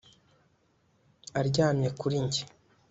[1.39, 2.41] aryamye kuri njye